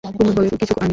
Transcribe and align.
কুমুদ 0.03 0.33
বলে, 0.37 0.47
কিছু 0.49 0.73
আনিনি। 0.73 0.89